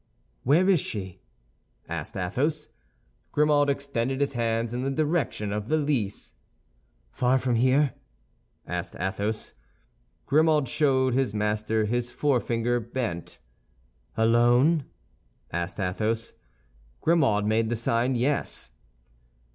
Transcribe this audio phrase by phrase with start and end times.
[0.41, 1.21] "Where is she?"
[1.87, 2.69] asked Athos.
[3.31, 6.33] Grimaud extended his hands in the direction of the Lys.
[7.11, 7.93] "Far from here?"
[8.65, 9.53] asked Athos.
[10.25, 13.37] Grimaud showed his master his forefinger bent.
[14.17, 14.85] "Alone?"
[15.51, 16.33] asked Athos.
[17.01, 18.71] Grimaud made the sign yes.